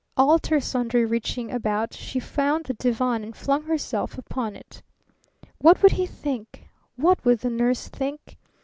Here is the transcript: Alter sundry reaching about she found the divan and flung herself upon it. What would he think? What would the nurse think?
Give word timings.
Alter 0.17 0.59
sundry 0.59 1.05
reaching 1.05 1.51
about 1.51 1.93
she 1.93 2.19
found 2.19 2.65
the 2.65 2.73
divan 2.73 3.23
and 3.23 3.37
flung 3.37 3.61
herself 3.65 4.17
upon 4.17 4.55
it. 4.55 4.81
What 5.59 5.83
would 5.83 5.91
he 5.91 6.07
think? 6.07 6.67
What 6.95 7.23
would 7.23 7.41
the 7.41 7.51
nurse 7.51 7.87
think? 7.87 8.39